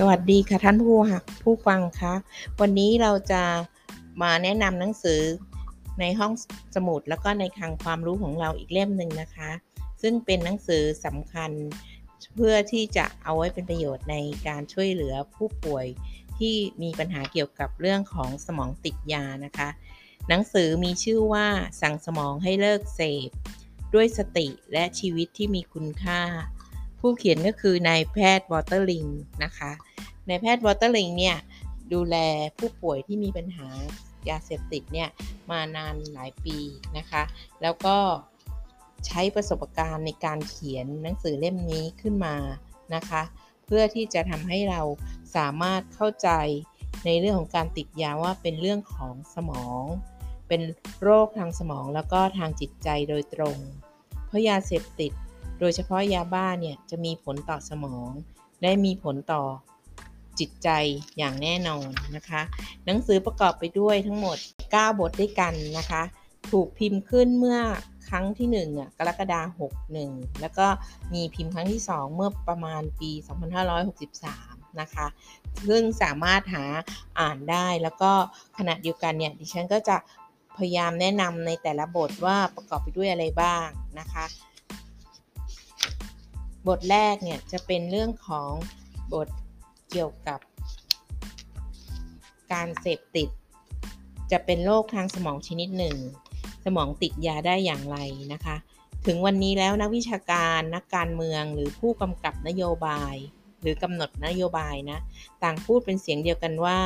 [0.00, 2.14] สวัสดีค่ะท่านผู้หักผู้ฟังคะ
[2.60, 3.42] วันนี้เราจะ
[4.22, 5.20] มาแนะนำหนังสือ
[6.00, 6.32] ในห้อง
[6.74, 9.50] สมุดแล้วก็ในคลังความรู้ของเราอีกเล่มหนึ่งนะคะ
[10.02, 11.50] ซึ่งเป็นหนังสือสำคัญ
[12.34, 14.16] เพื่อที่จะเอาไว้เป็นประโยชน์ใน
[14.48, 15.86] การช่วยเหลือผู้ป่วย
[16.38, 19.68] ที่มีปัญหาเกี่ยวกับเรื่องของสมองติดยานะคะ
[20.28, 21.46] หนังสือมีชื่อว่า
[21.82, 23.30] สั่งสมองให้เลิกเสพ
[23.94, 26.20] ด้วยสติและชีวิตที่มีคุณค่า
[27.00, 29.04] ผู้เขียนก็คือนายแพทย์วอเตอร์ลิง
[29.44, 29.72] นะคะ
[30.28, 31.36] นายแพทย์วอเตอร์ลิงเนี่ย
[31.92, 32.16] ดูแล
[32.58, 33.68] ผู้ป่วยที่มีปัญหา
[34.28, 35.08] ยาเสพติดเนี่ย
[35.50, 36.58] มานานหลายปี
[36.96, 37.22] นะคะ
[37.62, 37.96] แล้วก็
[39.06, 42.36] ใช้ประสบการณ์ในการเขียนหนังสือเล่มนี้ขึ้นมา
[42.94, 43.22] นะคะ
[43.66, 44.82] เพื่อที่จะทำให้เรา
[45.36, 46.30] สามารถเข้าใจ
[47.06, 49.84] ในเรื่องของการติดยาว่าเป็นเรื่องของสมอง
[50.48, 50.62] เป็น
[51.02, 53.58] โรคทางสมองแล้วก็ทางจิตใจโดยตรง
[54.26, 55.12] เพราะยาเสพติด
[55.60, 58.10] โดยเฉพาะยาบ้าเนี่ยจะมีผลต่อสมอง
[58.60, 59.42] และมีผลต่อ
[60.40, 60.68] จิตใจ
[61.18, 62.42] อย่างแน่นอนนะคะ
[62.86, 64.36] หนังสือประกอบไปด้วยทั้งหมด
[64.70, 66.02] 9 บทด้วยกันนะคะ
[66.50, 67.58] ถูกพิมพ์ขึ้นเมื่อ
[68.08, 70.66] ครั้งที่1อะกรกฎาคม61 แล้วก็
[71.14, 73.10] มีพิมพ์ครั้งที่ 2 เมื่อประมาณปี
[73.96, 75.06] 2563 นะคะ
[75.68, 76.64] ซึ่งสามารถหา
[77.20, 78.12] อ่านได้แล้วก็
[78.58, 79.96] ขณะเดียวกันเนี่ย ดิฉันก็จะ
[80.56, 83.66] พยายามแนะนำในแต่ละบทว่าประกอบไปด้วยอะไรบ้าง
[83.98, 84.24] นะคะ
[86.68, 88.50] บทแรกเนี่ยจะเป็นเรื่องของ
[89.14, 89.28] บท
[89.90, 90.40] เกี่ยวกับ
[92.52, 93.28] การเสพติด
[94.30, 95.96] จะเป็นโรคทางสมองชนิดหนึ่ง
[96.64, 97.98] สมองติดยาได้อย่างไร
[98.32, 98.56] นะคะ
[99.06, 103.14] ถึงวันนี้แล้วนักวิชาการนักการเมืองหรือผู้กำกับนโยบาย
[103.60, 104.98] หรือกำหนดนโยบายนะ
[105.42, 106.78] ต่างพูดเป็นเสียงเดียวกันว่า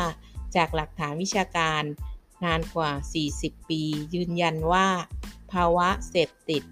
[0.57, 1.83] จากหลักฐานวิชาการ
[2.45, 2.91] นานกว่า
[3.31, 3.83] 40 ปี
[4.15, 4.87] ยืนยันว่า
[5.53, 6.63] ภาวะเสพติด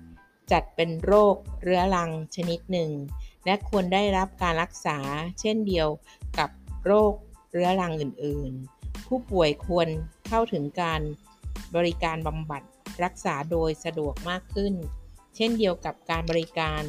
[0.52, 2.90] จัดเป็นโรคเรื้อรังชนิดหนึ่ง
[3.44, 4.98] และควรได้รับการรักษา
[5.40, 5.88] เช่นเดียว
[6.38, 6.50] กับ
[6.84, 7.12] โรค
[7.50, 9.88] เรื้อรังอื่น ๆ ผู้ป่วยควร
[10.28, 11.00] เข้าถึงการ
[11.76, 12.62] บริการบำบัด
[13.04, 14.74] รักษาโดยสะดวกมากขึ้น
[15.36, 16.82] เช่นเดียวกับการบริการ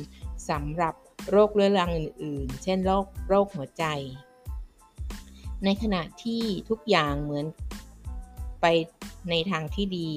[0.50, 0.94] สำหรับ
[1.30, 3.86] โรคเรื้อรังอื่น ๆ เช่นโรคโรคหัวใจ
[5.64, 7.46] ในขณะที่ทุกอย่างเหมือน
[8.62, 8.66] ไป
[9.30, 10.10] ในทางที่ดี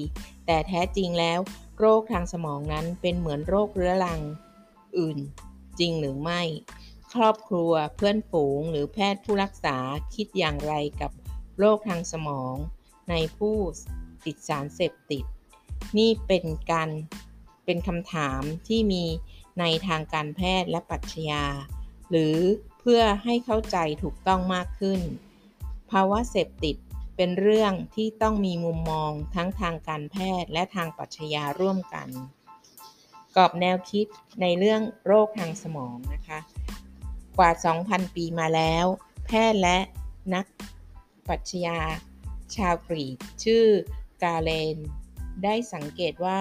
[0.45, 1.39] แต่แท้จริงแล้ว
[1.79, 4.19] โรคทางสมองนั้นเป็นเหมือนโรคเรื้อรัง
[4.97, 5.17] อื่น
[5.79, 6.41] จริงหรือไม่
[7.13, 9.77] ครอบครัวเพื่อนฝูงหรือแพทย์ผู้รักษา
[10.15, 11.11] คิดอย่างไรกับ
[11.59, 12.55] โรคทางสมอง
[13.09, 13.55] ในผู้
[14.25, 15.25] ติดสารเสพติด
[15.97, 16.89] นี่เป็นการ
[17.65, 19.03] เป็นคำถามที่มี
[19.59, 21.45] ในทางการแพทย์และปรัชญา
[22.09, 22.35] หรือ
[22.79, 25.01] เพื่อให้เข้าใจถูกต้องมากขึ้น
[25.91, 26.75] ภาวะเสพติด
[27.15, 32.09] เป็นเรื่องที่ต้องมีมุมมองทั้งทางการแพทย์และทางปรัชญาร่วมกัน
[33.35, 34.07] กรอบแนวคิด
[34.41, 36.39] ในเรื่องโรคทางสมองนะคะ
[37.37, 37.51] กว่า
[37.83, 38.85] 2,000 ปีมาแล้ว
[39.25, 39.77] แพทย์และ
[40.35, 40.45] นัก
[41.27, 41.79] ปรัชญา
[42.55, 43.65] ชาวกรีกชื่อ
[44.23, 44.77] กาเลน
[45.43, 46.39] ได้สังเกตว่า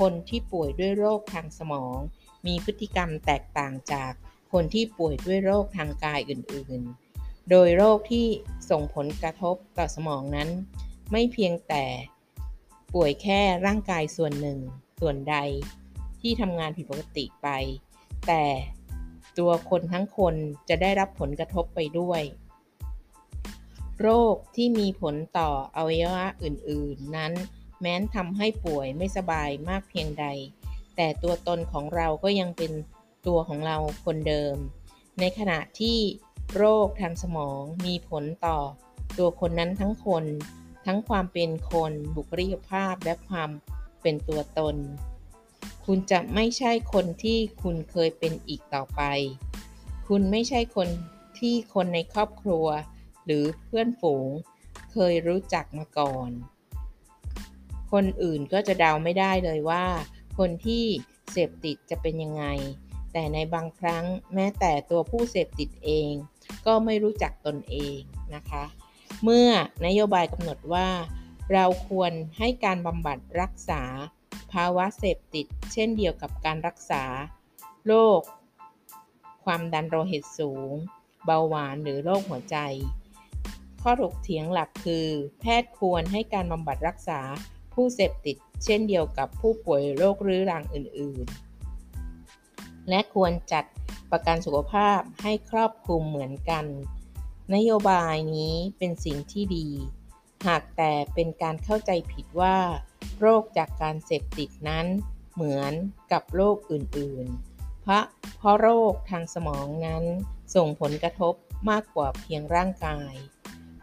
[0.00, 1.98] คนที่ป่วยด้วยโรคทางสมอง
[2.46, 4.12] มีพฤติกรรมแตกต่างจาก
[4.52, 6.82] คนที่ป่วยด้วยโรคทางกายอื่น
[7.16, 8.26] ๆ โดยโรคที่
[8.70, 10.48] ส่งผลกระทบต่อสมองนั้น
[11.12, 11.84] ไม่เพียงแต่
[12.94, 14.58] ป่วยแค่ร่างกายส่วนหนึ่ง
[15.00, 15.36] ส่วนใด
[16.20, 17.48] ที่ทำงานผิดปกติไป
[18.26, 18.44] แต่
[19.38, 20.34] ตัวคนทั้งคน
[20.68, 22.22] จะได้รับผลกระทบไปด้วย
[24.00, 27.32] โรคที่มีผลต่ออวัยวะอื่น ๆ นั้น
[27.80, 30.26] แม้นทำให้ป่วยไม่สบายมากเพียงใด
[30.96, 32.72] แต่ตัวตนของเราก็ยังเป็น
[33.26, 34.56] ตัวของเราคนเดิม
[35.20, 35.98] ในขณะที่
[36.56, 38.58] โรคทางสมองมีผลต่อ
[39.18, 40.24] ตัวคนนั้นทั้งคน
[40.86, 43.50] ทั้งความเป็นคนบุคลิกภาพและความ
[44.02, 44.76] เป็นตัวตน
[45.90, 49.02] คุณจะไม่ใช่คนที่คุณเคยเป็นอีกต่อไป
[50.08, 50.88] คุณไม่ใช่คน
[51.38, 52.66] ที่คนในครอบครัว
[53.24, 54.28] หรือเพื่อนฝูง
[54.92, 56.30] เคยรู้จักมาก่อน
[57.92, 59.84] คนอื่นก็จะเดาไม่ได้เลยว่า
[60.38, 60.84] คนที่
[61.30, 62.44] เสพติดจะเป็นยังไง
[63.12, 66.10] แต่ในบางครั้งแม้แต่ตัวผู้เสพติดเอง
[66.66, 67.98] ก็ไม่รู้จักตนเอง
[68.34, 68.64] นะคะ
[69.22, 69.48] เมื่อ
[69.86, 70.88] นโยบายกำหนดว่า
[71.52, 73.82] เราควรให้การบำบัดรักษา
[74.52, 77.04] ภาวะเสพติด เช่นเดียวกับการรักษา
[77.86, 78.20] โรค
[79.44, 80.70] ความดันโลหิตสูง
[81.24, 82.56] เบาหวานหรือโรคหัวใจ
[83.82, 85.06] ข้อถกเถียงหลักคือ
[85.40, 87.20] แพทย์ควรให้การบำบัดรักษา
[87.72, 91.26] ผู้เสพติด เช่นเดียวกับผู้ป่วยโรครื้อรังอื่น
[92.08, 93.64] ๆ และควรจัด
[94.10, 96.64] ประกันสุขภาพให้ครอบคลุมเหมือนกัน
[97.54, 99.68] นโยบายนี้เป็นสิ่งที่ดี
[100.46, 102.56] หากแต่เป็นการเข้าใจผิดว่า
[103.20, 104.86] โรคจากการเสพติดนั้น
[105.34, 105.72] เหมือน
[106.12, 108.04] กับโรคอื่นๆ เพราะ
[108.38, 110.04] เพราะโรคทางสมองนั้น
[110.54, 111.34] ส่งผลกระทบ
[111.70, 113.14] มากกว่าเพียงร่างกาย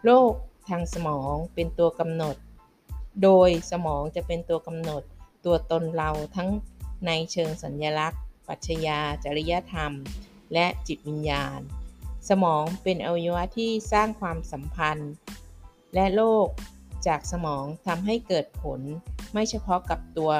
[0.04, 0.34] โรค
[0.70, 2.36] ทางสมองเป็นตัวกำหนด
[3.24, 5.04] โดยสมองจะเป็นตัวกำหนด
[5.46, 6.50] ตัวตนเราทั้ง
[7.06, 9.92] ในเชิงสัญญลักษณ์ ปรัชญา จริยธรรม
[10.54, 11.60] และจิตวิญญาณ
[12.30, 15.14] สมองเป็นอวัยวะที่สร้างความสัมพันธ์
[15.94, 16.48] และโรค
[17.08, 18.80] จากสมองทำให้เกิดผล
[19.34, 20.32] ไม่เฉพาะกับตัว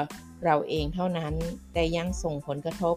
[0.44, 1.34] เราเองเท่านั้น
[1.72, 2.96] แต่ยังส่งผลกระทบ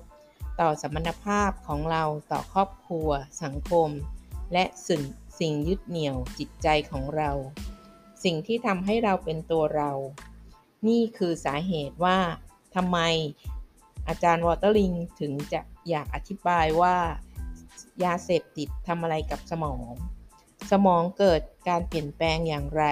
[0.60, 3.10] ต่อสัมพันธภาพของเราต่อครอบครัว
[3.44, 3.90] สังคม
[4.54, 5.02] และสิ่ง
[5.40, 7.32] สิ่งยึดเหนี่ยวจิตใจของเรา
[8.24, 9.92] สิ่งที่ทำให้เราเป็นตัวเรา
[10.88, 12.18] นี่คือสาเหตุว่า
[12.76, 13.00] ทำไม
[14.08, 16.96] อาจารย์วอเตอร์ลิงถึงจะอยากอธิบายว่า
[18.04, 19.88] ยาเสพติดทำอะไรกับสมอง
[20.72, 22.84] สมองเกิดการเปลี่ยนแปลงอย่างไร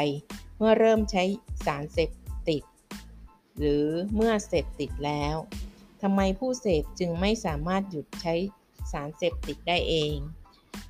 [0.57, 1.23] เมื่อเริ่มใช้
[1.65, 2.09] สารเสพ
[2.49, 2.63] ติด
[3.57, 5.35] หรือเมื่อเสพติดแล้ว
[6.01, 8.35] ทำไมผู้เสพจึงไม่สามารถหยุดใช้
[8.91, 10.15] สารเสพติดได้เอง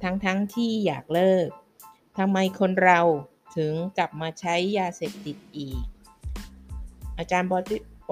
[0.04, 1.48] ทั้งๆทที่อยากเลิก
[2.18, 3.02] ทำไมคนเรา
[3.56, 5.84] ถึงกลับมาใช้ยาเสพติดอีก
[7.18, 7.54] อาจารย์บ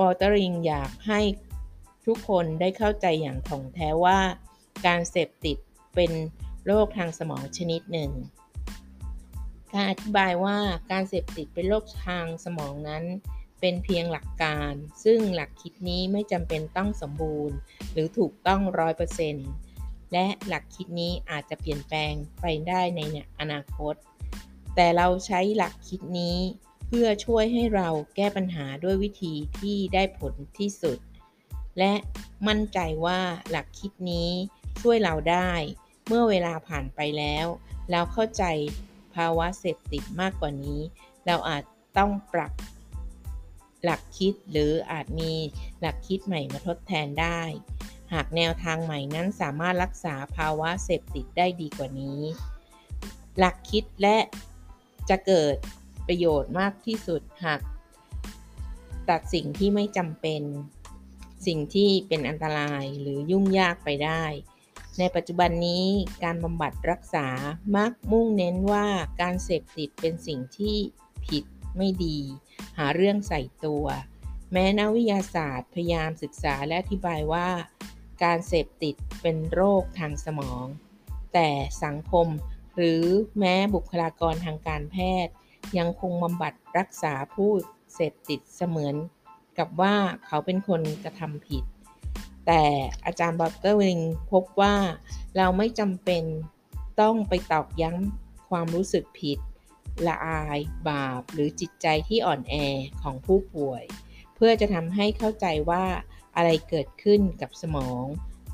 [0.06, 1.22] อเตอริงอยากให้
[2.06, 4.20] ทุกคนได้เข้าใจอย่างถ่องแท้ว่า
[4.86, 5.58] การเสพติด
[5.96, 6.12] เป็น
[6.66, 8.12] โรคทางสมองชนิดหนึ่ง
[9.76, 10.58] การอธิบายว่า
[10.92, 13.04] การเสพติดเป็นโรคทางสมองนั้น
[13.60, 14.74] เป็นเพียงหลักการ
[15.04, 17.58] ซึ่งหลักคิดนี้ไม่จำเป็นต้องสมบูรณ์
[17.92, 19.50] หรือถูกต้องร้อยเปอร์เซ็นต์
[20.14, 23.02] และหลักคิดนี้อาจจะเปลี่ยนแปลงไปได้ใน
[23.40, 23.96] อนาคต
[24.76, 26.38] แต่เราใช้หลักคิดนี้
[26.88, 30.98] เพื่อช่วยให้เราแก้ปัญหาด้วยวิธีที่ได้ผลที่สุด
[31.80, 31.94] และ
[32.48, 33.20] มั่นใจว่า
[33.50, 34.30] หลักคิดนี้
[34.82, 35.52] ช่วยเราได้
[36.08, 37.46] เมื่อเวลาผ่านไปแล้ว
[37.92, 38.44] เราเข้าใจ
[39.16, 40.80] ภาวะเสพติดมากกว่านี้
[41.26, 41.64] เราอาจ
[41.98, 42.54] ต้องปรับ
[43.84, 45.34] หลักคิดหรืออาจมี
[45.80, 47.42] หลักคิดใหม่มาทดแทนได้
[48.14, 52.20] หากแนวทางใหม่นั้นสามารถรักษาภาวะเสพติดได้ดีกว่านี้
[53.40, 54.18] หลักคิดและ
[55.10, 55.56] จะเกิด
[56.08, 57.62] ประโยชน์มากที่สุดหาก
[59.10, 60.44] ตัดสิ่งที่ไม่จำเป็น
[61.48, 64.24] สิ่งที่เป็นอันตรายหรือยุ่งยากไปได้
[65.00, 65.86] ในปัจจุบันนี้
[66.24, 67.28] การบำบัดรักษา
[67.76, 68.88] มักมุ่งเน้นว่า
[69.22, 70.78] การเสพติดเป็นสิ่งที่
[71.26, 71.44] ผิด
[71.78, 72.20] ไม่ดี
[72.78, 73.86] หาเรื่องใส่ตัว
[74.52, 77.50] แม้นักวิทยาศาสตร์พยายามศึกษาและอธิบายว่า
[78.24, 80.66] การเสพติดเป็นโรคทางสมอง
[81.34, 81.50] แต่
[81.84, 82.28] สังคม
[82.76, 83.04] หรือ
[83.40, 85.34] แม้บุคลากรทางการแพทย์
[85.78, 87.52] ยังคงบำบัดรักษาผู้
[87.94, 88.96] เสพติดเสมือน
[89.58, 89.96] กับว่า
[90.26, 91.64] เขาเป็นคนกระทำผิด
[92.48, 92.64] แต่
[93.06, 94.00] อาจารย์บัตเตอร์วิง
[94.32, 94.76] พบว่า
[95.38, 96.24] เราไม่จำเป็น
[97.02, 99.40] ต้องไปตอกย้ำความรู้สึกผิด
[100.08, 100.60] ละอาย
[100.90, 102.56] บาป หรือจิตใจที่อ่อนแอ
[103.02, 103.84] ของผู้ป่วย
[104.36, 105.84] เพื่อจะทำให้เข้าใจว่า
[106.36, 108.06] อะไรเกิดขึ้นกับสมอง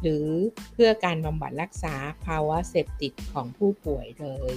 [0.01, 0.27] หรือ
[0.73, 1.95] เพื่อการบำบัดรักษา
[2.25, 4.53] ภาวะเสพติดของผู้ป่วยเลย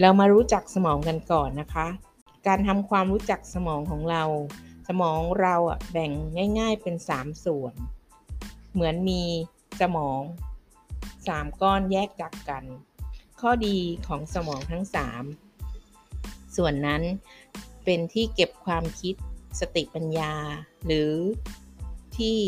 [0.00, 1.88] เรามารู้จักสมองกันก่อนนะคะ
[2.46, 4.22] การทำความรู้จักสมองของเรา
[4.88, 6.10] สมองเราอะแบ่ง
[6.58, 7.74] ง่าย ๆ เป็น 3 ส่วน
[8.72, 9.22] เหมือนมี
[9.80, 10.20] สมอง
[10.86, 12.64] 3 ก้อนแยกจากกัน
[13.40, 13.76] ข้อดี
[14.06, 14.84] ของสมองทั้ง
[15.70, 17.02] 3 ส่วนนั้น
[17.84, 19.14] เป็นที่เก็บความคิด
[19.60, 20.34] สติปัญญา
[20.86, 21.12] หรือ
[22.16, 22.38] ที่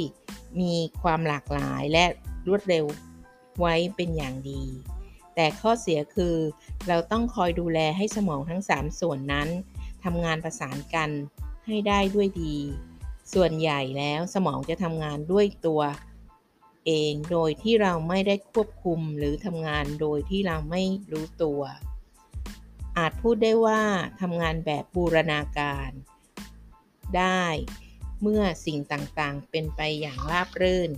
[0.60, 2.04] มีความหลากหลายและ
[2.48, 2.84] รวดเร็ว
[3.60, 4.62] ไว้เป็นอย่างดี
[5.34, 6.36] แต่ข้อเสียคือ
[6.88, 9.48] เราต้องคอยดูแลให้สมองทั้ง 3 ส่วนนั้น
[10.04, 11.10] ทำงานประสานกัน
[11.66, 12.56] ให้ได้ด้วยดี
[13.32, 15.82] ส่วนใหญ่แล้วสมองจะทำงานด้วยตัว
[16.86, 20.82] เองโดยที่เราไม่ได้ควบคุมหรือทำงานโดยที่เราไม่
[21.12, 21.62] รู้ตัว
[22.98, 23.82] อาจพูดได้ว่า
[24.20, 25.90] ทำงานแบบบูรณาการ
[27.16, 27.44] ได้
[28.22, 30.90] เมื่อสิ่งต่างๆ เป็นไปอย่างราบรื่น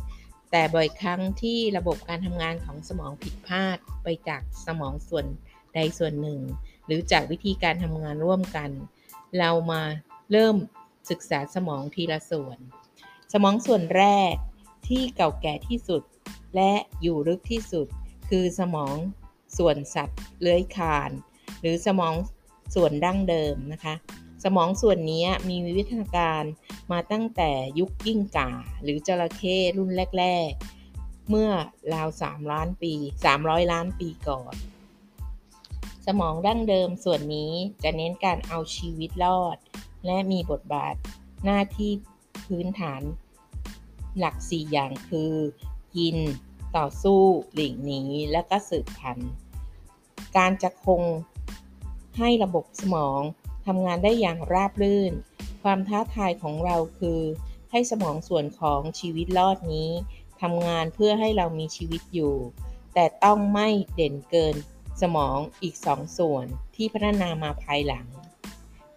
[0.50, 5.26] แต่บ่อยครั้งที่ระบบการทำงานของสมองผิดพลาดไปจากสมองส่วน
[5.74, 6.40] ใดส่วนหนึ่ง
[6.86, 8.70] หรือจากวิธีการทำงานร่วมกัน
[9.38, 9.82] เรามา
[10.32, 10.56] เริ่ม
[11.10, 12.58] ศึกษาสมองทีละส่วน
[13.32, 14.34] สมองส่วนแรก
[14.88, 16.02] ที่เก่าแก่ที่สุด
[16.54, 17.86] และอยู่ลึกที่สุด
[18.28, 18.96] คือสมอง
[19.58, 21.10] ส่วนสัตว์เลื้อยคาน
[21.60, 22.14] หรือสมอง
[22.74, 23.94] ส่วนดั้งเดิมนะคะ
[24.44, 26.42] สมองส่วนนี้มีวิวัฒนาการ
[26.92, 28.50] มาตั้งแต่ยุคยิ่งก่า
[28.82, 30.50] หรือจระเข้รุ่นแรก
[30.90, 31.50] ๆ เมื่อ
[31.94, 32.92] ราว 3 ล้านปี
[33.32, 34.54] 300 ล้านปีก่อน
[36.06, 37.52] สมองดั้งเดิมส่วนนี้
[37.84, 39.56] จะเน้นการเอาชีวิตรอด
[40.06, 40.94] และมีบทบาท
[41.44, 41.90] หน้าที่
[42.46, 43.02] พื้นฐาน
[44.18, 45.32] หลัก 4 อย่างคือ
[45.96, 46.16] กิน
[46.76, 47.22] ต่อสู้
[47.54, 48.02] หลีกหนี
[48.32, 49.32] และก็สืบพันธุ์
[50.36, 51.02] การจะคง
[52.18, 53.20] ให้ระบบสมอง
[53.66, 55.12] ทำงานได้อย่างราบรื่น
[55.62, 57.20] ความท้าทายของเราคือ
[57.70, 59.90] ให้สมองส่วนของชีวิตรอดนี้
[60.40, 62.34] ทำงานเพื่อให้เรามีชีวิตอยู่
[62.94, 64.56] แต่ต้องไม่เด่นเกิน
[65.02, 68.06] สมองอีกสองส่วนที่พัฒนามาภายหลัง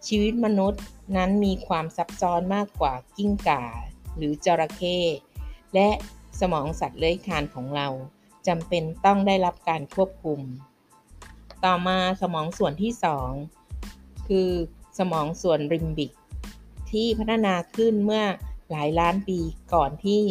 [0.06, 0.82] ชีวิตมนุษย์
[1.16, 3.64] นั้นมีความซับซ้อนมากกว่ากิ้งก่า
[4.16, 4.98] หรือจระเข้
[5.74, 5.88] และ
[6.40, 7.88] สมองสัตว์เลื้อยคลานของเรา
[8.46, 10.40] จำเป็นต้องได้รับการควบคุม
[11.64, 12.92] ต่อมาสมองส่วนที่
[13.60, 14.50] 2 คือ
[14.98, 16.12] สมองส่วนริมบิก
[16.90, 18.24] ที่พัฒนาขึ้นเมื่อ
[18.70, 19.38] หลายล้านปี
[19.74, 20.22] ก่อนที่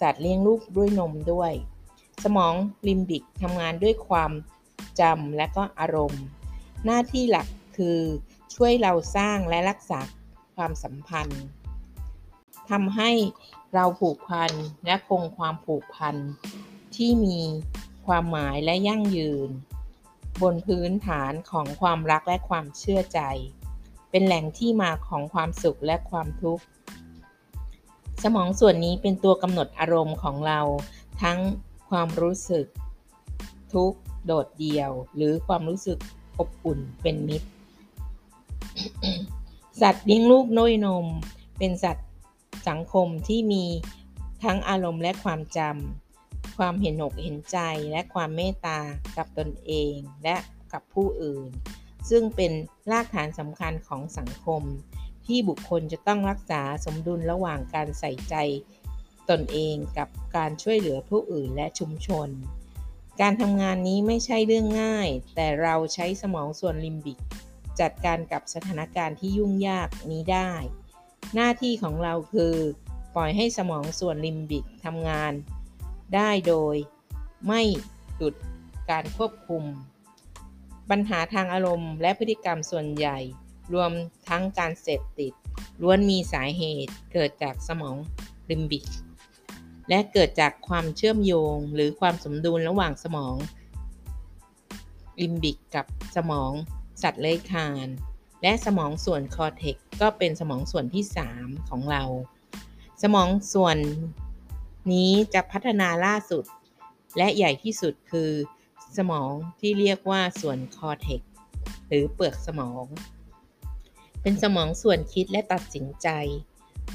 [0.00, 1.52] สัตว์เลี้ยงลูกด้วยนมด้วย
[2.24, 2.54] สมอง
[2.88, 4.32] ริมบิกทำงานด้วยความ
[5.00, 6.24] จำและก็อารมณ์
[6.84, 7.98] หน้าที่หลักคือ
[8.54, 10.00] ช่วยเราสร้างและรักษา
[10.56, 11.44] ความสัมพันธ์
[12.70, 13.10] ทำให้
[13.74, 14.52] เราผูกพัน
[14.86, 16.16] และคงความผูกพัน
[16.96, 17.38] ที่มี
[18.06, 19.50] ความหมายและยั่งยืน
[20.42, 23.20] บนพื้นฐานของความรักและความเชื่อใจ
[24.10, 26.64] เป็นแหล่งที่มาของความสุขและความทุกข์
[28.22, 30.60] สมองส่วนนี้เป็นตัวกำหนดอารมณ์ของเรา
[31.22, 31.38] ทั้ง
[31.90, 32.66] ความรู้สึก
[33.74, 35.98] ทุกข์ โดดเดี่ยว หรือความรู้สึก
[36.38, 37.48] อบอุ่นเป็นมิตร
[39.80, 41.06] สัตว์เลี้ยงลูกน้อยนม
[41.58, 42.08] เป็นสัตว์
[42.68, 43.64] สังคมที่มี
[44.44, 47.58] ทั้งอารมณ์และความจำ ความเห็นอกเห็นใจ
[47.90, 48.78] และความเมตตา
[49.16, 50.36] กับตนเองและ
[50.72, 51.50] กับผู้อื่น
[52.10, 52.52] ซึ่งเป็น
[52.90, 54.62] รากฐานสำคัญของสังคม
[55.26, 58.34] ที่บุคคลจะต้องรักษาสมดุลระหว่างการใส่ใจ
[59.30, 62.28] ตนเองกับการช่วยเหลือผู้อื่นและชุมชน
[63.20, 67.18] การทำงานนี้ไม่ใช่เรื่องง่าย แต่เราใช้สมองส่วนลิมบิก
[67.80, 70.52] จัดการกับสถานการณ์ที่ยุ่งยากนี้ได้
[71.34, 72.54] หน้าที่ของเราคือ
[73.14, 75.32] ปล่อยให้สมองส่วนลิมบิกทำงาน
[76.14, 76.76] ได้โดย
[77.46, 77.62] ไม่
[78.16, 78.34] หยุด
[78.90, 79.64] การควบคุม
[80.90, 83.18] ปัญหาทางอารมณ์และพฤติกรรมส่วนใหญ่
[83.74, 83.90] รวม
[84.28, 85.32] ทั้งการเสพติด
[85.82, 87.96] ล้วนมีสาเหตุเกิดจากสมอง
[88.50, 88.84] ลิมบิก
[89.88, 93.34] และเกิดจากความเชื่อมโยงหรือความสมดุลระหว่างสมอง
[95.22, 96.52] ลิมบิกกับสมอง
[97.02, 97.88] สัตว์เลื้อยคลาน
[98.42, 101.04] และสมองส่วน cortex ก็เป็นสมองส่วนที่
[101.36, 102.02] 3 ของเรา
[103.02, 103.76] สมองส่วน
[104.92, 106.44] นี้จะพัฒนาล่าสุด
[107.18, 108.30] และใหญ่ที่สุดคือ
[108.98, 111.20] สมองที่เรียกว่าส่วน cortex
[111.88, 112.84] หรือเปลือกสมอง
[114.22, 116.08] เป็นสมองส่วนคิดและตัดสินใจ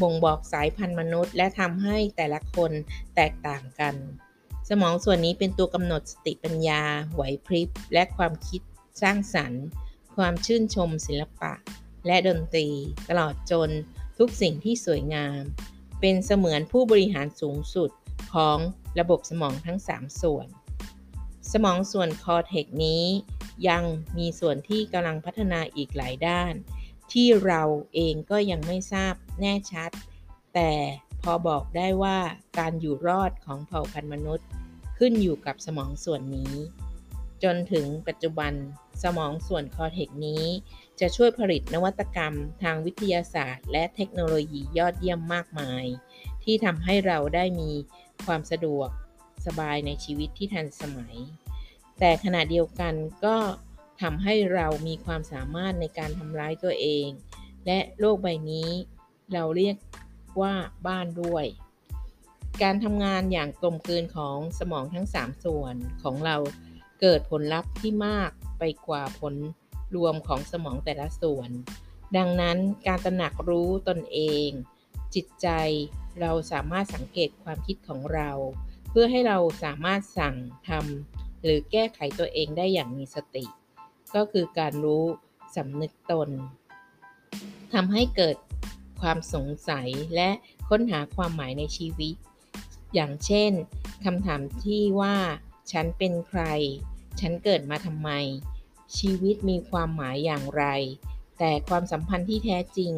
[0.01, 2.71] บ่งบอกสายพันธุ์มนุษย์ และทำให้แต่ละคน
[3.15, 3.95] แตกต่างกัน
[4.69, 6.81] สมองส่วนนี้เป็นตัวกำหนดสติปัญญา
[7.13, 8.61] ไหวพริบ และความคิด
[9.01, 9.63] สร้างสรรค์
[10.19, 11.53] ความชื่นชมศิลปะ
[12.07, 12.67] และดนตรี
[13.09, 13.69] ตลอดจน
[14.17, 15.41] ทุกสิ่งที่สวยงาม
[15.99, 17.89] เป็นเสมือนผู้บริหารสูงสุด
[18.33, 18.57] ของ
[18.99, 20.47] ระบบสมองทั้ง 3 ส่วน
[21.51, 23.03] สมองส่วน cortex นี้
[23.67, 23.83] ยัง
[24.17, 26.53] มีส่วนที่กำลังพัฒนาอีกหลายด้าน
[27.11, 29.91] ที่เราเองก็ยังไม่ทราบแน่ชัด
[30.53, 30.71] แต่
[31.21, 32.17] พอบอกได้ว่า
[32.59, 34.47] การอยู่รอดของเผ่าพันธุ์มนุษย์
[34.97, 36.53] ขึ้นอยู่กับสมองส่วนนี้
[37.43, 38.53] จนถึงปัจจุบัน
[39.03, 40.43] สมองส่วน cortex นี้
[40.99, 45.85] จะช่วยผลิตนวัตกรรมทางวิทยาศาสตร์ และเทคโนโลยียอดเยี่ยมมากมาย
[46.43, 47.71] ที่ทำให้เราได้มี
[48.25, 48.89] ความสะดวก
[49.45, 51.15] สบายในชีวิตที่ทันสมัย
[51.99, 52.93] แต่ขณะเดียวกัน
[53.25, 53.37] ก็
[54.01, 57.07] ทำให้เรามีความสามารถในการทำร้ายตัวเอง
[57.65, 58.69] และโลกใบนี้
[59.33, 59.75] เราเรียก
[60.41, 60.53] ว่า
[60.87, 61.45] บ้านด้วย
[62.63, 66.35] การทำงานอย่างกลมกลืนของสมองทั้ง 3 ส่วนของเรา
[67.01, 69.35] เกิดผลลัพธ์ที่มากไปกว่าผล
[69.95, 71.49] รวมของสมองแต่ละส่วน
[72.17, 74.49] ดังนั้นการตระหนักรู้ตนเอง
[75.15, 75.47] จิตใจ
[76.21, 78.29] เราสามารถสังเกตความคิดของเรา
[78.89, 80.35] เพื่อให้เราสามารถสั่ง
[80.67, 83.45] ทำหรือแก้ไขตัวเองได้อย่างมีสติ
[84.15, 85.03] ก็คือการรู้
[85.55, 86.29] สำนึกตน
[87.73, 88.37] ทำให้เกิด
[89.01, 90.29] ความสงสัยและ
[90.69, 92.15] ค้นหาความหมายในชีวิต
[92.93, 93.51] อย่างเช่น
[94.05, 95.15] คำถามที่ว่า
[95.71, 96.41] ฉันเป็นใคร
[97.19, 98.09] ฉันเกิดมาทำไม
[98.97, 100.63] ชีวิตมีความหมายอย่างไร
[101.39, 102.93] แต่ความสัมพันธ์ที่แท้จริง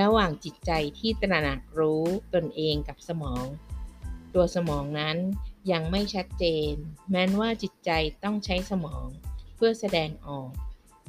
[0.00, 2.04] ระหว่างจิตใจที่ตระหนักรู้
[2.34, 3.44] ตนเองกับสมอง
[4.34, 5.16] ตัวสมองนั้น
[5.72, 6.72] ยังไม่ชัดเจน
[7.10, 7.90] แม้นว่าจิตใจ
[8.24, 9.06] ต้องใช้สมอง
[9.56, 10.50] เพื่อแสดงออก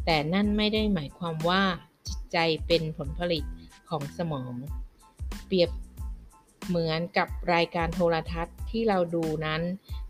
[0.06, 1.64] แต่นั่นไม่ได้หมายความว่า
[2.08, 2.38] จิตใจ
[2.68, 3.44] เป็นผลผลิต
[3.90, 4.54] ของสมอง
[5.46, 5.70] เปรียบ
[6.68, 9.62] เหมือนกับรายการโทรทัศน์ที่เราดูนั้น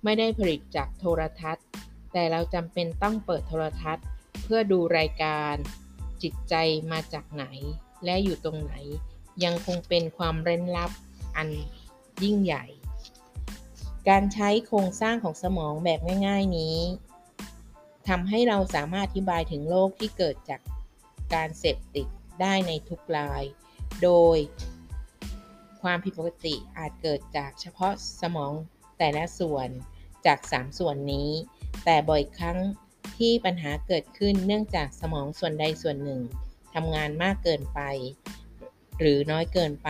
[0.04, 1.66] ไม่ได้ผลิตจากโทรทัศน์
[2.14, 4.06] แต่เราจำเป็นต้องเปิดโทรทัศน์
[4.44, 5.54] เพื่อดูรายการ
[6.22, 6.56] จิตใจ
[6.92, 7.46] มาจากไหน
[8.06, 8.74] และอยู่ตรงไหน
[9.44, 10.92] ยังคงเป็นความเร้นลับ
[11.38, 11.50] อัน
[12.24, 12.66] ยิ่งใหญ่
[14.10, 16.78] การใช้โครงสร้างของสมองแบบง่าย ๆนี้
[18.08, 20.62] ทำให้เราสามารถอธิบายถึงโรคที่เกิดจาก
[21.34, 22.08] การเสพติด
[22.42, 23.44] ได้ในทุกราย
[24.04, 24.38] โดย
[25.82, 28.54] ความผิดปกติอาจเกิดจากเฉพาะสมอง
[28.98, 29.70] แต่ละส่วน
[30.26, 31.30] จาก 3 ส่วนนี้
[31.86, 32.58] แต่บ่อยครั้ง
[33.18, 36.22] ที่ปัญหาเกิดขึ้นเนื่องจากสมองส่วนใดส่วนหนึ่ง
[36.74, 37.80] ทำงานมากเกินไป
[39.00, 39.90] หรือน้อยเกินไป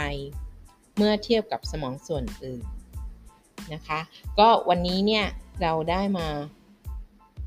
[0.97, 2.63] เมื่อเทียบกับสมองส่วนอื่น
[3.73, 3.99] นะคะ
[4.39, 5.25] ก็วันนี้เนี่ย
[5.61, 6.27] เราได้มา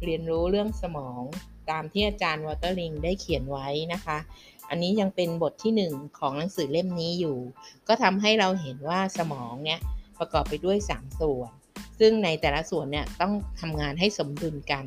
[0.05, 1.23] เรียนรู้เรื่องสมอง
[1.71, 4.19] ตามที่อาจารย์วอเตอร์ลิงได้เขียนไว้นะคะ
[4.71, 7.39] อันนี้ยังเป็นบทที่ 1 ของหนังสือเล่มนี้อยู่
[7.89, 9.81] ก็ทำให้เราเห็นว่าสมองเนี่ย
[10.19, 11.50] ประกอบไปด้วย 3 ส่วน
[12.00, 14.85] ซึ่งในแต่ละส่วนเนี่ยต้องทำงานให้สมดุลกัน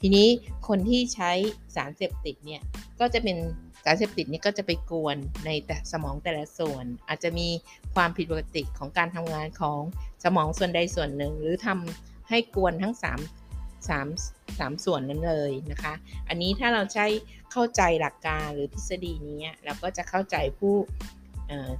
[0.00, 0.28] ทีนี้
[0.68, 1.30] คนที่ใช้
[1.74, 2.62] สารเสพติดเนี่ย
[3.00, 3.36] ก็จะเป็น
[3.84, 7.48] สารเสพติดนี่ก็จะไปกวนในแต่สมองแต่ละส่วน อาจจะมี
[7.94, 9.80] ความผิดปกติของการทำงานของ
[10.24, 12.94] สมองส่วนใดส่วนหนึ่ง หรือทำให้กวนทั้ง
[13.24, 13.45] 3
[13.88, 15.94] 3 3 ส่วนนั้นเลยนะคะ
[16.28, 17.06] อันนี้ถ้าเราใช้
[17.52, 20.74] เข้าใจหลักการหรือทฤษฎีนี้เราก็จะเข้าใจผู้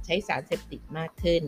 [0.05, 1.43] ใช้สารเสพติดมากขึ้น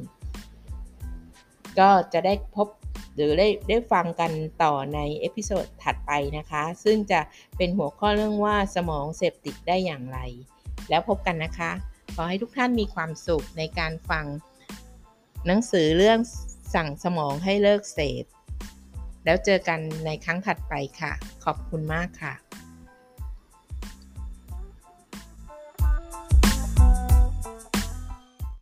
[1.79, 2.67] ก็จะได้พบ
[3.15, 4.31] หรือได้ได้ฟังกัน
[4.63, 7.19] ต่อใน episode ถัดไปนะคะ ซึ่งจะ
[7.57, 10.19] เป็นหัวข้อเรื่องว่าสมองเสพติดได้อย่างไร
[10.89, 11.71] แล้วพบกันนะคะ
[12.15, 14.25] ขอให้ทุกท่านมีความสุขในการฟัง
[15.47, 16.19] หนังสือเรื่อง
[16.75, 18.23] สั่งสมองให้เลิกเสพ
[19.29, 21.11] แล้วเจอกันในครั้งถัดไปค่ะ
[21.45, 22.33] ขอบคุณมากค่ะ